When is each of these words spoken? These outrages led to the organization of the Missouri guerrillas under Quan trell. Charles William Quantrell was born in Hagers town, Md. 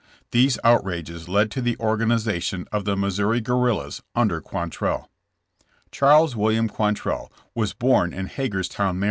These 0.31 0.57
outrages 0.63 1.29
led 1.29 1.51
to 1.51 1.61
the 1.61 1.77
organization 1.79 2.67
of 2.71 2.85
the 2.85 2.97
Missouri 2.97 3.39
guerrillas 3.39 4.01
under 4.15 4.41
Quan 4.41 4.71
trell. 4.71 5.09
Charles 5.91 6.35
William 6.35 6.67
Quantrell 6.69 7.31
was 7.53 7.73
born 7.73 8.11
in 8.11 8.25
Hagers 8.25 8.67
town, 8.67 8.97
Md. 8.97 8.99